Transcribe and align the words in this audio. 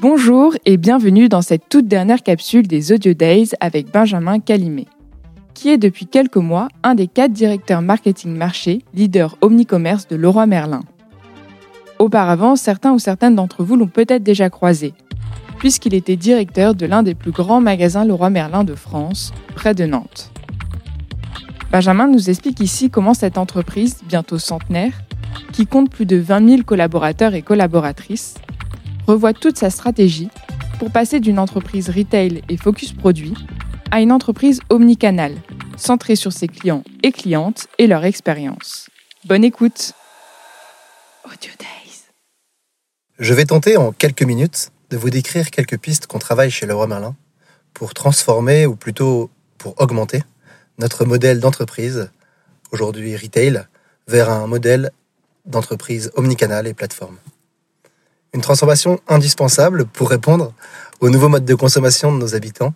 Bonjour 0.00 0.54
et 0.64 0.76
bienvenue 0.76 1.28
dans 1.28 1.42
cette 1.42 1.68
toute 1.68 1.88
dernière 1.88 2.22
capsule 2.22 2.68
des 2.68 2.92
Audio 2.92 3.14
Days 3.14 3.50
avec 3.58 3.90
Benjamin 3.90 4.38
Calimet, 4.38 4.86
qui 5.54 5.70
est 5.70 5.76
depuis 5.76 6.06
quelques 6.06 6.36
mois 6.36 6.68
un 6.84 6.94
des 6.94 7.08
quatre 7.08 7.32
directeurs 7.32 7.82
marketing 7.82 8.36
marché, 8.36 8.84
leader 8.94 9.36
omnicommerce 9.40 10.06
de 10.06 10.14
Leroy 10.14 10.46
Merlin. 10.46 10.82
Auparavant, 11.98 12.54
certains 12.54 12.92
ou 12.92 13.00
certaines 13.00 13.34
d'entre 13.34 13.64
vous 13.64 13.74
l'ont 13.74 13.88
peut-être 13.88 14.22
déjà 14.22 14.50
croisé, 14.50 14.94
puisqu'il 15.58 15.94
était 15.94 16.14
directeur 16.14 16.76
de 16.76 16.86
l'un 16.86 17.02
des 17.02 17.16
plus 17.16 17.32
grands 17.32 17.60
magasins 17.60 18.04
Leroy 18.04 18.30
Merlin 18.30 18.62
de 18.62 18.76
France, 18.76 19.32
près 19.56 19.74
de 19.74 19.84
Nantes. 19.84 20.30
Benjamin 21.72 22.06
nous 22.06 22.30
explique 22.30 22.60
ici 22.60 22.88
comment 22.88 23.14
cette 23.14 23.36
entreprise, 23.36 23.98
bientôt 24.08 24.38
centenaire, 24.38 24.92
qui 25.52 25.66
compte 25.66 25.90
plus 25.90 26.06
de 26.06 26.18
20 26.18 26.48
000 26.48 26.62
collaborateurs 26.62 27.34
et 27.34 27.42
collaboratrices, 27.42 28.36
revoit 29.08 29.32
toute 29.32 29.56
sa 29.56 29.70
stratégie 29.70 30.28
pour 30.78 30.92
passer 30.92 31.18
d'une 31.18 31.38
entreprise 31.38 31.88
retail 31.88 32.42
et 32.50 32.58
focus 32.58 32.92
produit 32.92 33.32
à 33.90 34.02
une 34.02 34.12
entreprise 34.12 34.60
omnicanal, 34.68 35.34
centrée 35.78 36.14
sur 36.14 36.30
ses 36.30 36.46
clients 36.46 36.84
et 37.02 37.10
clientes 37.10 37.68
et 37.78 37.86
leur 37.86 38.04
expérience. 38.04 38.90
Bonne 39.24 39.44
écoute 39.44 39.94
Audio 41.24 41.50
Days. 41.58 42.02
Je 43.18 43.32
vais 43.32 43.46
tenter 43.46 43.78
en 43.78 43.92
quelques 43.92 44.22
minutes 44.22 44.72
de 44.90 44.98
vous 44.98 45.08
décrire 45.08 45.50
quelques 45.50 45.78
pistes 45.78 46.06
qu'on 46.06 46.18
travaille 46.18 46.50
chez 46.50 46.66
Leroy 46.66 46.86
Merlin 46.86 47.16
pour 47.72 47.94
transformer, 47.94 48.66
ou 48.66 48.76
plutôt 48.76 49.30
pour 49.56 49.80
augmenter, 49.80 50.22
notre 50.78 51.06
modèle 51.06 51.40
d'entreprise, 51.40 52.10
aujourd'hui 52.72 53.16
retail, 53.16 53.64
vers 54.06 54.28
un 54.28 54.46
modèle 54.46 54.90
d'entreprise 55.46 56.10
omnicanal 56.14 56.66
et 56.66 56.74
plateforme. 56.74 57.16
Une 58.34 58.40
transformation 58.40 59.00
indispensable 59.08 59.86
pour 59.86 60.10
répondre 60.10 60.52
aux 61.00 61.10
nouveaux 61.10 61.28
modes 61.28 61.44
de 61.44 61.54
consommation 61.54 62.12
de 62.12 62.18
nos 62.18 62.34
habitants, 62.34 62.74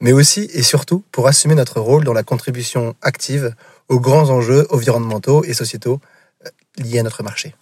mais 0.00 0.12
aussi 0.12 0.48
et 0.54 0.62
surtout 0.62 1.04
pour 1.12 1.26
assumer 1.26 1.54
notre 1.54 1.80
rôle 1.80 2.04
dans 2.04 2.12
la 2.12 2.22
contribution 2.22 2.94
active 3.02 3.54
aux 3.88 4.00
grands 4.00 4.30
enjeux 4.30 4.66
environnementaux 4.70 5.44
et 5.44 5.52
sociétaux 5.52 6.00
euh, 6.46 6.50
liés 6.78 7.00
à 7.00 7.02
notre 7.02 7.22
marché, 7.22 7.54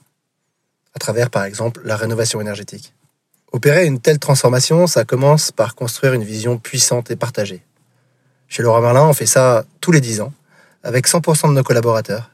à 0.95 0.99
travers 0.99 1.31
par 1.31 1.45
exemple 1.45 1.81
la 1.85 1.97
rénovation 1.97 2.41
énergétique. 2.41 2.95
Opérer 3.53 3.87
une 3.87 3.99
telle 3.99 4.19
transformation, 4.19 4.87
ça 4.87 5.05
commence 5.05 5.53
par 5.53 5.75
construire 5.75 6.13
une 6.13 6.23
vision 6.23 6.59
puissante 6.59 7.11
et 7.11 7.17
partagée. 7.17 7.63
Chez 8.47 8.63
Laura 8.63 8.81
Merlin, 8.81 9.07
on 9.07 9.15
fait 9.15 9.27
ça 9.27 9.65
tous 9.81 9.93
les 9.93 10.01
10 10.01 10.21
ans, 10.21 10.33
avec 10.83 11.09
100% 11.09 11.49
de 11.49 11.55
nos 11.55 11.63
collaborateurs. 11.63 12.31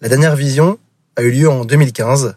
La 0.00 0.08
dernière 0.08 0.34
vision 0.34 0.78
a 1.16 1.22
eu 1.22 1.30
lieu 1.30 1.48
en 1.48 1.64
2015 1.64 2.36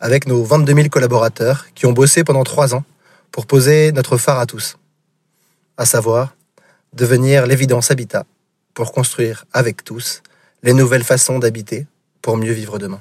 avec 0.00 0.26
nos 0.26 0.44
22 0.44 0.74
000 0.74 0.88
collaborateurs 0.88 1.66
qui 1.74 1.86
ont 1.86 1.92
bossé 1.92 2.24
pendant 2.24 2.44
trois 2.44 2.74
ans 2.74 2.84
pour 3.32 3.46
poser 3.46 3.92
notre 3.92 4.16
phare 4.16 4.38
à 4.38 4.46
tous, 4.46 4.76
à 5.76 5.86
savoir 5.86 6.36
devenir 6.92 7.46
l'évidence 7.46 7.90
habitat 7.90 8.24
pour 8.74 8.92
construire 8.92 9.44
avec 9.52 9.84
tous 9.84 10.22
les 10.62 10.72
nouvelles 10.72 11.04
façons 11.04 11.38
d'habiter 11.38 11.86
pour 12.22 12.36
mieux 12.36 12.52
vivre 12.52 12.78
demain. 12.78 13.00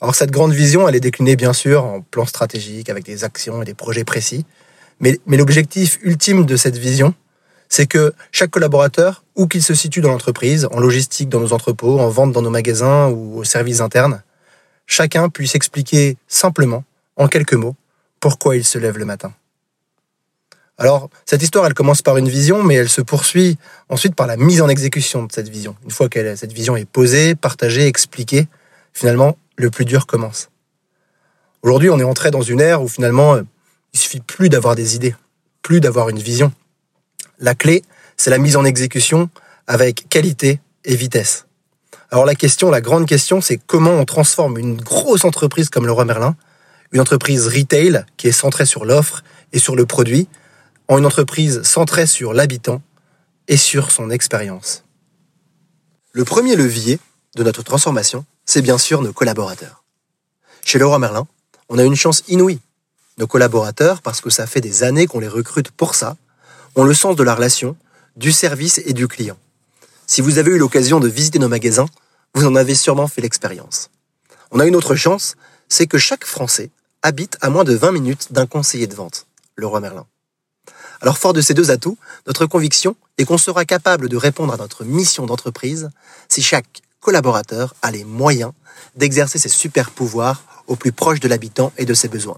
Alors 0.00 0.14
cette 0.14 0.30
grande 0.30 0.52
vision, 0.52 0.88
elle 0.88 0.96
est 0.96 1.00
déclinée 1.00 1.36
bien 1.36 1.52
sûr 1.52 1.84
en 1.84 2.00
plan 2.00 2.26
stratégique 2.26 2.90
avec 2.90 3.04
des 3.04 3.24
actions 3.24 3.62
et 3.62 3.64
des 3.64 3.74
projets 3.74 4.04
précis, 4.04 4.44
mais, 5.00 5.18
mais 5.26 5.36
l'objectif 5.36 5.98
ultime 6.02 6.44
de 6.44 6.56
cette 6.56 6.76
vision, 6.76 7.14
c'est 7.68 7.86
que 7.86 8.12
chaque 8.32 8.50
collaborateur, 8.50 9.24
où 9.34 9.46
qu'il 9.46 9.62
se 9.62 9.74
situe 9.74 10.02
dans 10.02 10.10
l'entreprise, 10.10 10.68
en 10.72 10.78
logistique 10.78 11.28
dans 11.28 11.40
nos 11.40 11.54
entrepôts, 11.54 12.00
en 12.00 12.08
vente 12.08 12.32
dans 12.32 12.42
nos 12.42 12.50
magasins 12.50 13.08
ou 13.08 13.38
aux 13.38 13.44
services 13.44 13.80
internes, 13.80 14.22
chacun 14.92 15.28
puisse 15.28 15.54
expliquer 15.54 16.16
simplement, 16.28 16.84
en 17.16 17.28
quelques 17.28 17.54
mots, 17.54 17.76
pourquoi 18.20 18.56
il 18.56 18.64
se 18.64 18.78
lève 18.78 18.98
le 18.98 19.04
matin. 19.04 19.32
Alors, 20.78 21.10
cette 21.26 21.42
histoire, 21.42 21.66
elle 21.66 21.74
commence 21.74 22.02
par 22.02 22.16
une 22.16 22.28
vision, 22.28 22.62
mais 22.62 22.74
elle 22.74 22.88
se 22.88 23.00
poursuit 23.00 23.58
ensuite 23.88 24.14
par 24.14 24.26
la 24.26 24.36
mise 24.36 24.62
en 24.62 24.68
exécution 24.68 25.24
de 25.24 25.32
cette 25.32 25.48
vision. 25.48 25.76
Une 25.84 25.90
fois 25.90 26.08
que 26.08 26.36
cette 26.36 26.52
vision 26.52 26.76
est 26.76 26.84
posée, 26.84 27.34
partagée, 27.34 27.86
expliquée, 27.86 28.48
finalement, 28.92 29.36
le 29.56 29.70
plus 29.70 29.84
dur 29.84 30.06
commence. 30.06 30.50
Aujourd'hui, 31.62 31.90
on 31.90 31.98
est 31.98 32.04
entré 32.04 32.30
dans 32.30 32.42
une 32.42 32.60
ère 32.60 32.82
où 32.82 32.88
finalement, 32.88 33.38
il 33.92 33.98
suffit 33.98 34.20
plus 34.20 34.48
d'avoir 34.48 34.74
des 34.74 34.96
idées, 34.96 35.14
plus 35.62 35.80
d'avoir 35.80 36.08
une 36.08 36.18
vision. 36.18 36.52
La 37.38 37.54
clé, 37.54 37.82
c'est 38.16 38.30
la 38.30 38.38
mise 38.38 38.56
en 38.56 38.64
exécution 38.64 39.30
avec 39.66 40.08
qualité 40.08 40.60
et 40.84 40.96
vitesse. 40.96 41.46
Alors 42.12 42.26
la 42.26 42.34
question, 42.34 42.70
la 42.70 42.82
grande 42.82 43.06
question, 43.06 43.40
c'est 43.40 43.56
comment 43.56 43.92
on 43.92 44.04
transforme 44.04 44.58
une 44.58 44.76
grosse 44.76 45.24
entreprise 45.24 45.70
comme 45.70 45.86
le 45.86 45.92
Roi 45.92 46.04
Merlin, 46.04 46.36
une 46.92 47.00
entreprise 47.00 47.46
retail 47.46 48.04
qui 48.18 48.28
est 48.28 48.32
centrée 48.32 48.66
sur 48.66 48.84
l'offre 48.84 49.24
et 49.54 49.58
sur 49.58 49.74
le 49.74 49.86
produit, 49.86 50.28
en 50.88 50.98
une 50.98 51.06
entreprise 51.06 51.62
centrée 51.62 52.06
sur 52.06 52.34
l'habitant 52.34 52.82
et 53.48 53.56
sur 53.56 53.90
son 53.90 54.10
expérience. 54.10 54.84
Le 56.12 56.26
premier 56.26 56.54
levier 56.54 57.00
de 57.34 57.44
notre 57.44 57.62
transformation, 57.62 58.26
c'est 58.44 58.60
bien 58.60 58.76
sûr 58.76 59.00
nos 59.00 59.14
collaborateurs. 59.14 59.82
Chez 60.66 60.78
Leroy 60.78 60.98
Merlin, 60.98 61.26
on 61.70 61.78
a 61.78 61.82
une 61.82 61.96
chance 61.96 62.24
inouïe. 62.28 62.60
Nos 63.16 63.26
collaborateurs, 63.26 64.02
parce 64.02 64.20
que 64.20 64.28
ça 64.28 64.46
fait 64.46 64.60
des 64.60 64.82
années 64.82 65.06
qu'on 65.06 65.20
les 65.20 65.28
recrute 65.28 65.70
pour 65.70 65.94
ça, 65.94 66.18
ont 66.76 66.84
le 66.84 66.92
sens 66.92 67.16
de 67.16 67.22
la 67.22 67.34
relation, 67.34 67.74
du 68.16 68.32
service 68.32 68.82
et 68.84 68.92
du 68.92 69.08
client. 69.08 69.38
Si 70.06 70.20
vous 70.20 70.36
avez 70.36 70.50
eu 70.50 70.58
l'occasion 70.58 71.00
de 71.00 71.08
visiter 71.08 71.38
nos 71.38 71.48
magasins, 71.48 71.86
vous 72.34 72.46
en 72.46 72.54
avez 72.54 72.74
sûrement 72.74 73.08
fait 73.08 73.20
l'expérience. 73.20 73.90
On 74.50 74.60
a 74.60 74.66
une 74.66 74.76
autre 74.76 74.94
chance, 74.94 75.34
c'est 75.68 75.86
que 75.86 75.98
chaque 75.98 76.24
Français 76.24 76.70
habite 77.02 77.36
à 77.40 77.50
moins 77.50 77.64
de 77.64 77.74
20 77.74 77.92
minutes 77.92 78.32
d'un 78.32 78.46
conseiller 78.46 78.86
de 78.86 78.94
vente, 78.94 79.26
le 79.56 79.66
roi 79.66 79.80
Merlin. 79.80 80.06
Alors 81.00 81.18
fort 81.18 81.32
de 81.32 81.40
ces 81.40 81.54
deux 81.54 81.70
atouts, 81.70 81.98
notre 82.26 82.46
conviction 82.46 82.96
est 83.18 83.24
qu'on 83.24 83.38
sera 83.38 83.64
capable 83.64 84.08
de 84.08 84.16
répondre 84.16 84.52
à 84.52 84.56
notre 84.56 84.84
mission 84.84 85.26
d'entreprise 85.26 85.90
si 86.28 86.42
chaque 86.42 86.82
collaborateur 87.00 87.74
a 87.82 87.90
les 87.90 88.04
moyens 88.04 88.52
d'exercer 88.94 89.38
ses 89.38 89.48
super 89.48 89.90
pouvoirs 89.90 90.44
au 90.68 90.76
plus 90.76 90.92
proche 90.92 91.20
de 91.20 91.28
l'habitant 91.28 91.72
et 91.76 91.84
de 91.84 91.94
ses 91.94 92.08
besoins. 92.08 92.36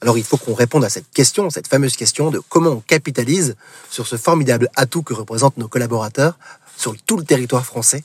Alors 0.00 0.16
il 0.16 0.24
faut 0.24 0.38
qu'on 0.38 0.54
réponde 0.54 0.84
à 0.84 0.88
cette 0.88 1.10
question, 1.10 1.50
cette 1.50 1.68
fameuse 1.68 1.94
question 1.94 2.30
de 2.30 2.40
comment 2.48 2.70
on 2.70 2.80
capitalise 2.80 3.54
sur 3.90 4.06
ce 4.06 4.16
formidable 4.16 4.70
atout 4.74 5.02
que 5.02 5.12
représentent 5.12 5.58
nos 5.58 5.68
collaborateurs 5.68 6.38
sur 6.76 6.96
tout 7.02 7.18
le 7.18 7.24
territoire 7.24 7.66
français 7.66 8.02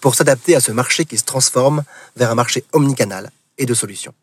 pour 0.00 0.14
s'adapter 0.14 0.54
à 0.56 0.60
ce 0.60 0.72
marché 0.72 1.04
qui 1.04 1.18
se 1.18 1.24
transforme 1.24 1.82
vers 2.16 2.30
un 2.30 2.34
marché 2.34 2.64
omnicanal 2.72 3.30
et 3.58 3.66
de 3.66 3.74
solutions. 3.74 4.14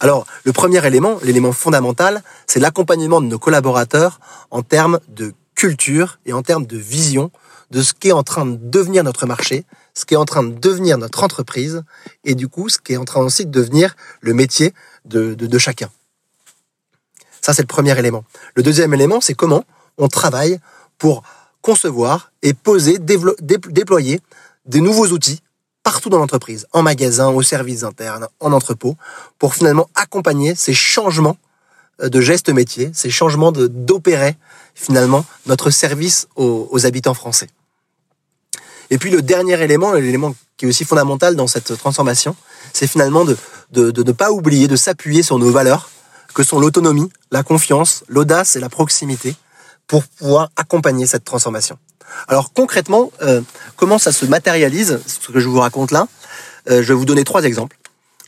Alors, 0.00 0.26
le 0.44 0.52
premier 0.52 0.84
élément, 0.86 1.18
l'élément 1.22 1.52
fondamental, 1.52 2.22
c'est 2.46 2.60
l'accompagnement 2.60 3.20
de 3.20 3.26
nos 3.26 3.38
collaborateurs 3.38 4.20
en 4.50 4.62
termes 4.62 5.00
de 5.08 5.34
culture 5.54 6.18
et 6.26 6.32
en 6.32 6.42
termes 6.42 6.66
de 6.66 6.76
vision 6.76 7.30
de 7.70 7.82
ce 7.82 7.92
qui 7.92 8.08
est 8.08 8.12
en 8.12 8.22
train 8.22 8.46
de 8.46 8.56
devenir 8.56 9.02
notre 9.04 9.26
marché, 9.26 9.64
ce 9.94 10.04
qui 10.04 10.14
est 10.14 10.18
en 10.18 10.24
train 10.24 10.44
de 10.44 10.56
devenir 10.58 10.96
notre 10.96 11.22
entreprise, 11.24 11.82
et 12.24 12.34
du 12.34 12.48
coup, 12.48 12.68
ce 12.68 12.78
qui 12.78 12.92
est 12.92 12.96
en 12.96 13.04
train 13.04 13.20
aussi 13.20 13.44
de 13.44 13.50
devenir 13.50 13.96
le 14.20 14.32
métier 14.32 14.72
de, 15.04 15.34
de 15.34 15.58
chacun. 15.58 15.90
Ça, 17.40 17.52
c'est 17.52 17.62
le 17.62 17.66
premier 17.66 17.98
élément. 17.98 18.24
Le 18.54 18.62
deuxième 18.62 18.94
élément, 18.94 19.20
c'est 19.20 19.34
comment 19.34 19.64
on 19.98 20.08
travaille 20.08 20.60
pour 20.98 21.22
concevoir 21.68 22.32
et 22.40 22.54
poser, 22.54 22.98
déployer 22.98 24.20
des 24.64 24.80
nouveaux 24.80 25.08
outils 25.08 25.42
partout 25.82 26.08
dans 26.08 26.16
l'entreprise, 26.16 26.66
en 26.72 26.80
magasin, 26.82 27.28
aux 27.28 27.42
services 27.42 27.84
internes, 27.84 28.26
en 28.40 28.52
entrepôt, 28.52 28.96
pour 29.38 29.54
finalement 29.54 29.90
accompagner 29.94 30.54
ces 30.54 30.72
changements 30.72 31.36
euh, 32.00 32.08
de 32.08 32.22
gestes 32.22 32.48
métiers, 32.48 32.90
ces 32.94 33.10
changements 33.10 33.52
d'opérer 33.52 34.34
finalement 34.74 35.26
notre 35.44 35.68
service 35.68 36.26
aux, 36.36 36.86
habitants 36.86 37.12
français. 37.12 37.48
Et 38.88 38.96
puis 38.96 39.10
le 39.10 39.20
dernier 39.20 39.62
élément, 39.62 39.92
l'élément 39.92 40.34
qui 40.56 40.64
est 40.64 40.68
aussi 40.68 40.86
fondamental 40.86 41.36
dans 41.36 41.48
cette 41.48 41.76
transformation, 41.76 42.34
c'est 42.72 42.86
finalement 42.86 43.26
de, 43.26 43.36
de 43.72 44.02
ne 44.02 44.12
pas 44.12 44.30
oublier 44.30 44.68
de 44.68 44.76
s'appuyer 44.76 45.22
sur 45.22 45.38
nos 45.38 45.50
valeurs, 45.50 45.90
que 46.32 46.42
sont 46.42 46.60
l'autonomie, 46.60 47.10
la 47.30 47.42
confiance, 47.42 48.04
l'audace 48.08 48.56
et 48.56 48.60
la 48.60 48.70
proximité, 48.70 49.36
pour 49.88 50.04
pouvoir 50.04 50.50
accompagner 50.56 51.06
cette 51.06 51.24
transformation. 51.24 51.78
Alors 52.28 52.52
concrètement, 52.52 53.10
euh, 53.22 53.40
comment 53.76 53.98
ça 53.98 54.12
se 54.12 54.24
matérialise, 54.26 55.00
ce 55.06 55.32
que 55.32 55.40
je 55.40 55.48
vous 55.48 55.58
raconte 55.60 55.90
là? 55.90 56.06
Euh, 56.70 56.82
Je 56.82 56.88
vais 56.88 56.94
vous 56.94 57.04
donner 57.04 57.24
trois 57.24 57.42
exemples. 57.44 57.76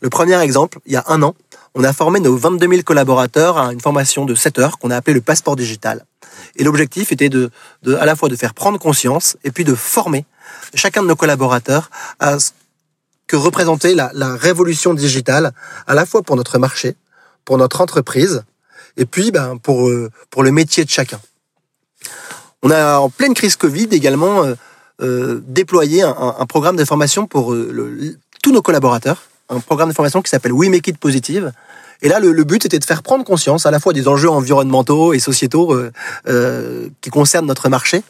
Le 0.03 0.11
premier 0.11 0.39
exemple, 0.41 0.81
il 0.87 0.93
y 0.93 0.97
a 0.97 1.05
un 1.09 1.23
an, 1.23 1.35
on 1.75 1.85
a 1.85 1.93
formé 1.93 2.21
nos 2.21 2.37
22 2.37 2.69
000 2.69 2.83
collaborateurs 2.83 3.59
à 3.59 3.73
une 3.73 3.81
formation 3.81 4.25
de 4.25 4.35
7 4.35 4.59
heures 4.59 4.79
qu'on 4.79 4.91
a 4.91 4.97
appelée 4.97 5.15
le 5.15 5.21
passeport 5.21 5.57
digital. 5.57 6.05
Et 6.57 6.65
l'objectif 6.65 7.13
était 7.13 7.29
de, 7.29 7.51
de, 7.83 7.95
à 7.95 8.07
la 8.07 8.17
fois 8.17 8.29
de 8.29 8.37
faire 8.37 8.55
prendre 8.55 8.79
conscience 8.79 9.37
et 9.45 9.51
puis 9.51 9.65
de 9.65 9.75
former 9.75 10.25
chacun 10.75 11.03
de 11.03 11.07
nos 11.09 11.17
collaborateurs 11.17 11.91
à 12.19 12.39
ce 12.39 12.51
que 13.27 13.37
représentait 13.37 13.95
la, 13.95 14.11
la 14.15 14.35
révolution 14.35 14.95
digitale, 14.95 15.53
à 15.87 15.95
la 15.95 16.07
fois 16.07 16.23
pour 16.23 16.37
notre 16.37 16.59
marché, 16.59 16.97
pour 17.45 17.59
notre 17.59 17.81
entreprise, 17.81 18.43
et 18.97 19.07
puis 19.07 19.31
ben, 19.31 19.59
pour, 19.59 19.89
euh, 19.89 20.11
pour 20.31 20.43
le 20.43 20.51
métier 20.51 20.85
de 20.85 20.91
chacun. 20.91 21.21
On 22.63 22.71
a 22.71 22.99
en 22.99 23.09
pleine 23.09 23.35
crise 23.35 23.57
Covid 23.57 23.89
également 23.93 24.45
euh, 24.45 24.55
euh, 25.01 25.41
déployé 25.47 26.03
un, 26.03 26.47
programme 26.47 26.77
de 26.77 26.85
formation 26.85 27.27
pour 27.27 27.55
tous 28.43 28.53
nos 28.53 28.63
collaborateurs, 28.63 29.31
un 29.51 29.61
programme 29.61 29.89
de 29.89 29.95
formation 29.95 30.23
qui 30.23 30.31
s'appelle 30.31 30.53
We 30.53 30.71
Make 30.71 30.87
It 30.89 30.99
Positive 30.99 31.53
Et 32.03 32.09
là, 32.09 32.21
le, 32.21 32.45
but 32.45 32.65
était 32.65 32.79
de 32.79 32.85
faire 32.85 33.03
prendre 33.03 33.25
conscience 33.25 33.67
à 33.67 33.71
la 33.71 33.81
fois 33.81 33.93
des 33.93 34.09
enjeux 34.09 34.31
environnementaux 34.31 35.13
et 35.13 35.19
sociétaux 35.19 35.75
euh, 35.75 35.93
euh, 36.29 36.89
qui 37.01 37.11
concernent 37.11 37.47
notre 37.47 37.69
marché, 37.69 38.03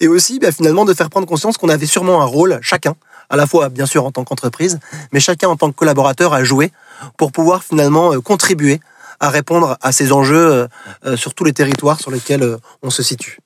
et 0.00 0.08
aussi 0.08 0.38
bah, 0.38 0.50
finalement 0.50 0.84
de 0.84 0.94
faire 0.94 1.10
prendre 1.10 1.26
conscience 1.26 1.56
qu'on 1.58 1.68
avait 1.68 1.86
sûrement 1.86 2.22
un 2.22 2.24
rôle, 2.24 2.58
chacun, 2.62 2.96
à 3.30 3.36
la 3.36 3.46
fois 3.46 3.68
bien 3.68 3.86
sûr 3.86 4.04
en 4.04 4.10
tant 4.10 4.24
qu'entreprise, 4.24 4.78
mais 5.12 5.20
chacun 5.20 5.48
en 5.48 5.56
tant 5.56 5.70
que 5.70 5.76
collaborateur 5.76 6.32
à 6.32 6.44
jouer 6.44 6.72
pour 7.16 7.30
pouvoir 7.30 7.62
finalement 7.62 8.12
euh, 8.12 8.20
contribuer 8.20 8.80
à 9.20 9.30
répondre 9.30 9.78
à 9.80 9.92
ces 9.92 10.12
enjeux 10.12 10.68
sur 11.16 11.32
tous 11.32 11.44
les 11.44 11.54
territoires 11.54 11.98
sur 11.98 12.10
lesquels 12.10 12.58
on 12.82 12.90
se 12.90 13.02
situe. 13.02 13.38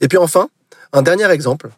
Et 0.00 0.08
puis 0.08 0.18
enfin, 0.18 0.48
un 0.92 1.02
dernier 1.02 1.30
exemple, 1.30 1.70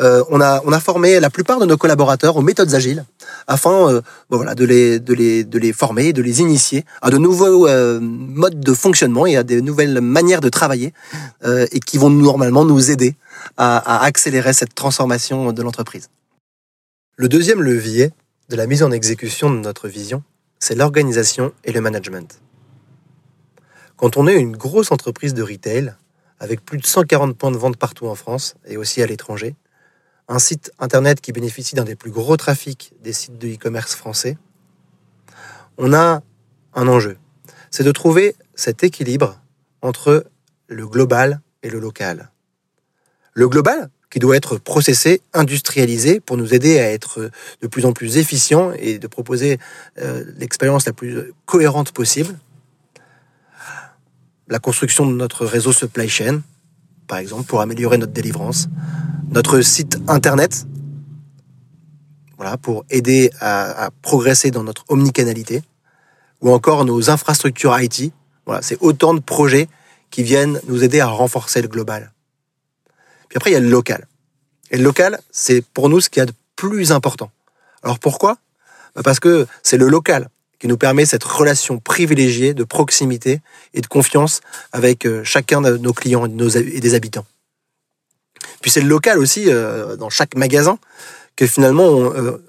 euh, 0.00 0.22
on, 0.28 0.40
a, 0.42 0.60
on 0.66 0.72
a 0.72 0.80
formé 0.80 1.20
la 1.20 1.30
plupart 1.30 1.58
de 1.58 1.64
nos 1.64 1.78
collaborateurs 1.78 2.36
aux 2.36 2.42
méthodes 2.42 2.74
agiles 2.74 3.04
afin 3.46 3.90
euh, 3.90 4.02
voilà, 4.28 4.54
de, 4.54 4.64
les, 4.66 5.00
de, 5.00 5.14
les, 5.14 5.42
de 5.42 5.58
les 5.58 5.72
former, 5.72 6.12
de 6.12 6.20
les 6.20 6.40
initier 6.40 6.84
à 7.00 7.10
de 7.10 7.16
nouveaux 7.16 7.66
euh, 7.66 7.98
modes 8.00 8.60
de 8.60 8.74
fonctionnement 8.74 9.26
et 9.26 9.36
à 9.36 9.42
des 9.42 9.62
nouvelles 9.62 10.00
manières 10.02 10.42
de 10.42 10.50
travailler 10.50 10.92
et 11.44 11.80
qui 11.80 11.96
vont 11.96 12.10
normalement 12.10 12.64
nous 12.64 12.90
aider 12.90 13.14
à 13.56 14.04
accélérer 14.04 14.52
cette 14.52 14.74
transformation 14.74 15.52
de 15.52 15.62
l'entreprise. 15.62 16.08
Le 17.16 17.28
deuxième 17.28 17.62
levier 17.62 18.12
de 18.48 18.56
la 18.56 18.66
mise 18.66 18.82
en 18.82 18.90
exécution 18.90 19.50
de 19.50 19.58
notre 19.58 19.88
vision, 19.88 20.22
c'est 20.58 20.74
l'organisation 20.74 21.52
et 21.64 21.72
le 21.72 21.80
management. 21.80 22.40
Quand 23.96 24.16
on 24.16 24.26
est 24.26 24.36
une 24.36 24.56
grosse 24.56 24.92
entreprise 24.92 25.32
de 25.32 25.42
retail, 25.42 25.94
avec 26.46 26.64
plus 26.64 26.78
de 26.78 26.86
140 26.86 27.36
points 27.36 27.50
de 27.50 27.56
vente 27.56 27.76
partout 27.76 28.06
en 28.06 28.14
France 28.14 28.54
et 28.66 28.76
aussi 28.76 29.02
à 29.02 29.06
l'étranger, 29.06 29.56
un 30.28 30.38
site 30.38 30.70
internet 30.78 31.20
qui 31.20 31.32
bénéficie 31.32 31.74
d'un 31.74 31.84
des 31.84 31.96
plus 31.96 32.12
gros 32.12 32.36
trafics 32.36 32.92
des 33.02 33.12
sites 33.12 33.36
de 33.36 33.48
e-commerce 33.48 33.96
français, 33.96 34.38
on 35.76 35.92
a 35.92 36.22
un 36.74 36.88
enjeu. 36.88 37.18
C'est 37.72 37.82
de 37.82 37.90
trouver 37.90 38.36
cet 38.54 38.84
équilibre 38.84 39.40
entre 39.82 40.24
le 40.68 40.86
global 40.86 41.40
et 41.64 41.68
le 41.68 41.80
local. 41.80 42.30
Le 43.32 43.48
global, 43.48 43.90
qui 44.08 44.20
doit 44.20 44.36
être 44.36 44.56
processé, 44.58 45.20
industrialisé 45.34 46.20
pour 46.20 46.36
nous 46.36 46.54
aider 46.54 46.78
à 46.78 46.92
être 46.92 47.28
de 47.60 47.66
plus 47.66 47.84
en 47.86 47.92
plus 47.92 48.18
efficient 48.18 48.72
et 48.78 49.00
de 49.00 49.06
proposer 49.08 49.58
euh, 49.98 50.24
l'expérience 50.38 50.86
la 50.86 50.92
plus 50.92 51.32
cohérente 51.44 51.90
possible. 51.90 52.38
La 54.48 54.58
construction 54.58 55.06
de 55.06 55.14
notre 55.14 55.44
réseau 55.44 55.72
supply 55.72 56.08
chain, 56.08 56.42
par 57.06 57.18
exemple, 57.18 57.44
pour 57.44 57.60
améliorer 57.60 57.98
notre 57.98 58.12
délivrance 58.12 58.68
notre 59.30 59.60
site 59.60 59.98
internet, 60.08 60.66
voilà, 62.36 62.56
pour 62.56 62.84
aider 62.90 63.30
à, 63.40 63.90
progresser 64.02 64.50
dans 64.50 64.62
notre 64.62 64.84
omnicanalité, 64.88 65.62
ou 66.40 66.52
encore 66.52 66.84
nos 66.84 67.10
infrastructures 67.10 67.78
IT. 67.80 68.12
Voilà, 68.44 68.62
c'est 68.62 68.76
autant 68.80 69.14
de 69.14 69.20
projets 69.20 69.68
qui 70.10 70.22
viennent 70.22 70.60
nous 70.68 70.84
aider 70.84 71.00
à 71.00 71.06
renforcer 71.06 71.62
le 71.62 71.68
global. 71.68 72.12
Puis 73.28 73.36
après, 73.36 73.50
il 73.50 73.54
y 73.54 73.56
a 73.56 73.60
le 73.60 73.68
local. 73.68 74.06
Et 74.70 74.76
le 74.76 74.84
local, 74.84 75.18
c'est 75.30 75.62
pour 75.62 75.88
nous 75.88 76.00
ce 76.00 76.10
qu'il 76.10 76.20
y 76.20 76.22
a 76.22 76.26
de 76.26 76.34
plus 76.54 76.92
important. 76.92 77.30
Alors 77.82 77.98
pourquoi? 77.98 78.36
Bah, 78.94 79.02
Parce 79.02 79.18
que 79.18 79.46
c'est 79.62 79.78
le 79.78 79.88
local 79.88 80.28
qui 80.58 80.68
nous 80.68 80.76
permet 80.76 81.04
cette 81.04 81.24
relation 81.24 81.78
privilégiée 81.78 82.54
de 82.54 82.64
proximité 82.64 83.40
et 83.74 83.80
de 83.80 83.86
confiance 83.86 84.40
avec 84.72 85.06
euh, 85.06 85.22
chacun 85.24 85.60
de 85.60 85.76
nos 85.76 85.92
clients 85.92 86.26
et 86.26 86.80
des 86.80 86.94
habitants. 86.94 87.26
Puis 88.62 88.70
c'est 88.70 88.80
le 88.80 88.88
local 88.88 89.18
aussi, 89.18 89.44
euh, 89.48 89.96
dans 89.96 90.10
chaque 90.10 90.34
magasin, 90.34 90.78
que 91.36 91.46
finalement 91.46 92.00
euh, 92.00 92.42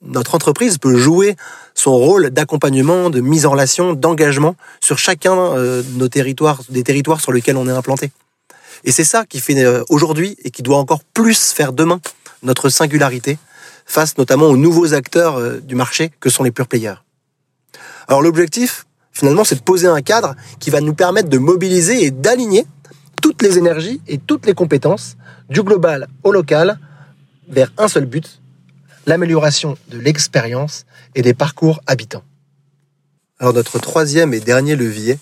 notre 0.00 0.34
entreprise 0.34 0.78
peut 0.78 0.96
jouer 0.96 1.36
son 1.74 1.94
rôle 1.94 2.30
d'accompagnement, 2.30 3.10
de 3.10 3.20
mise 3.20 3.44
en 3.44 3.50
relation, 3.50 3.92
d'engagement 3.92 4.56
sur 4.80 4.98
chacun 4.98 5.54
de 5.56 5.84
nos 5.96 6.08
territoires, 6.08 6.62
des 6.70 6.82
territoires 6.82 7.20
sur 7.20 7.32
lesquels 7.32 7.56
on 7.56 7.68
est 7.68 7.72
implanté. 7.72 8.10
Et 8.84 8.92
c'est 8.92 9.04
ça 9.04 9.26
qui 9.26 9.40
fait 9.40 9.66
aujourd'hui 9.90 10.36
et 10.44 10.50
qui 10.50 10.62
doit 10.62 10.78
encore 10.78 11.02
plus 11.12 11.52
faire 11.52 11.74
demain 11.74 12.00
notre 12.42 12.70
singularité 12.70 13.36
face 13.84 14.16
notamment 14.16 14.46
aux 14.46 14.56
nouveaux 14.56 14.94
acteurs 14.94 15.60
du 15.60 15.74
marché 15.74 16.10
que 16.20 16.30
sont 16.30 16.44
les 16.44 16.50
pure 16.50 16.68
players. 16.68 17.05
Alors 18.08 18.22
l'objectif, 18.22 18.86
finalement, 19.12 19.44
c'est 19.44 19.56
de 19.56 19.62
poser 19.62 19.86
un 19.86 20.02
cadre 20.02 20.34
qui 20.60 20.70
va 20.70 20.80
nous 20.80 20.94
permettre 20.94 21.28
de 21.28 21.38
mobiliser 21.38 22.04
et 22.04 22.10
d'aligner 22.10 22.66
toutes 23.22 23.42
les 23.42 23.58
énergies 23.58 24.00
et 24.06 24.18
toutes 24.18 24.46
les 24.46 24.54
compétences 24.54 25.16
du 25.48 25.62
global 25.62 26.08
au 26.22 26.32
local 26.32 26.78
vers 27.48 27.72
un 27.78 27.88
seul 27.88 28.06
but, 28.06 28.40
l'amélioration 29.06 29.76
de 29.88 29.98
l'expérience 29.98 30.84
et 31.14 31.22
des 31.22 31.34
parcours 31.34 31.80
habitants. 31.86 32.24
Alors 33.38 33.52
notre 33.52 33.78
troisième 33.78 34.34
et 34.34 34.40
dernier 34.40 34.76
levier 34.76 35.18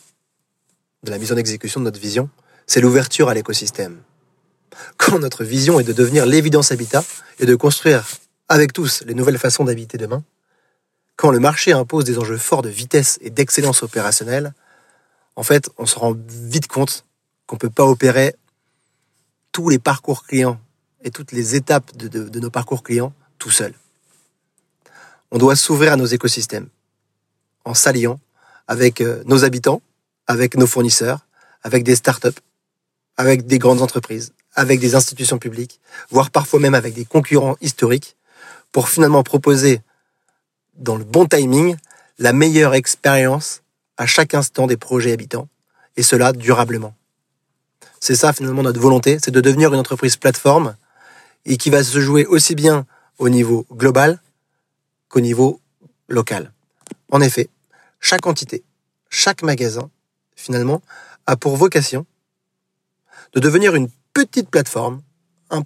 de 1.02 1.10
la 1.10 1.18
mise 1.18 1.32
en 1.32 1.36
exécution 1.36 1.80
de 1.80 1.84
notre 1.84 2.00
vision, 2.00 2.30
c'est 2.66 2.80
l'ouverture 2.80 3.28
à 3.28 3.34
l'écosystème. 3.34 3.98
Quand 4.96 5.18
notre 5.18 5.44
vision 5.44 5.78
est 5.80 5.84
de 5.84 5.92
devenir 5.92 6.26
l'évidence 6.26 6.72
habitat 6.72 7.04
et 7.38 7.46
de 7.46 7.54
construire 7.54 8.04
avec 8.48 8.72
tous 8.72 9.02
les 9.06 9.14
nouvelles 9.14 9.38
façons 9.38 9.64
d'habiter 9.64 9.98
demain, 9.98 10.22
le 11.30 11.40
marché 11.40 11.72
impose 11.72 12.04
des 12.04 12.18
enjeux 12.18 12.38
forts 12.38 12.62
de 12.62 12.68
vitesse 12.68 13.18
et 13.20 13.30
d'excellence 13.30 13.82
opérationnelle, 13.82 14.52
en 15.36 15.42
fait, 15.42 15.70
on 15.78 15.86
se 15.86 15.98
rend 15.98 16.14
vite 16.28 16.68
compte 16.68 17.04
qu'on 17.46 17.56
ne 17.56 17.60
peut 17.60 17.70
pas 17.70 17.84
opérer 17.84 18.34
tous 19.52 19.68
les 19.68 19.78
parcours 19.78 20.24
clients 20.24 20.60
et 21.02 21.10
toutes 21.10 21.32
les 21.32 21.54
étapes 21.54 21.96
de, 21.96 22.38
nos 22.40 22.50
parcours 22.50 22.82
clients 22.82 23.12
tout 23.38 23.50
seul. 23.50 23.74
On 25.30 25.38
doit 25.38 25.56
s'ouvrir 25.56 25.92
à 25.92 25.96
nos 25.96 26.06
écosystèmes 26.06 26.68
en 27.64 27.74
s'alliant 27.74 28.20
avec 28.68 29.00
euh, 29.00 29.22
nos 29.26 29.44
habitants, 29.44 29.82
avec 30.26 30.56
nos 30.56 30.66
fournisseurs, 30.66 31.26
avec 31.62 31.84
des 31.84 31.96
startups, 31.96 32.40
avec 33.16 33.46
des 33.46 33.58
grandes 33.58 33.82
entreprises, 33.82 34.32
avec 34.54 34.80
des 34.80 34.94
institutions 34.94 35.38
publiques, 35.38 35.80
voire 36.10 36.30
parfois 36.30 36.60
même 36.60 36.74
avec 36.74 36.94
des 36.94 37.04
concurrents 37.04 37.56
historiques, 37.60 38.16
pour 38.72 38.88
finalement 38.88 39.22
proposer, 39.22 39.82
dans 40.76 40.96
le 40.96 41.04
bon 41.04 41.26
timing, 41.26 41.76
la 42.18 42.32
meilleure 42.32 42.74
expérience 42.74 43.62
à 43.96 44.06
chaque 44.06 44.34
instant 44.34 44.66
des 44.66 44.76
projets 44.76 45.12
habitants, 45.12 45.48
et 45.96 46.02
cela 46.02 46.32
durablement. 46.32 46.94
C'est 48.00 48.16
ça 48.16 48.32
finalement 48.32 48.62
notre 48.62 48.80
volonté, 48.80 49.18
c'est 49.22 49.30
de 49.30 49.40
devenir 49.40 49.72
une 49.72 49.80
entreprise 49.80 50.16
plateforme 50.16 50.76
et 51.46 51.56
qui 51.56 51.70
va 51.70 51.82
se 51.82 52.00
jouer 52.00 52.26
aussi 52.26 52.54
bien 52.54 52.86
au 53.18 53.28
niveau 53.28 53.66
global 53.72 54.20
qu'au 55.08 55.20
niveau 55.20 55.60
local. 56.08 56.52
En 57.10 57.20
effet, 57.20 57.48
chaque 58.00 58.26
entité, 58.26 58.64
chaque 59.08 59.42
magasin, 59.42 59.90
finalement, 60.36 60.82
a 61.26 61.36
pour 61.36 61.56
vocation 61.56 62.04
de 63.32 63.40
devenir 63.40 63.74
une 63.74 63.88
petite 64.12 64.50
plateforme, 64.50 65.02
un 65.50 65.62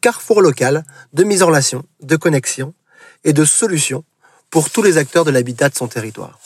carrefour 0.00 0.40
local 0.40 0.84
de 1.12 1.24
mise 1.24 1.42
en 1.42 1.48
relation, 1.48 1.84
de 2.00 2.16
connexion 2.16 2.74
et 3.24 3.32
de 3.32 3.44
solutions 3.44 4.04
pour 4.56 4.70
tous 4.70 4.80
les 4.80 4.96
acteurs 4.96 5.26
de 5.26 5.30
l'habitat 5.30 5.68
de 5.68 5.74
son 5.74 5.86
territoire. 5.86 6.38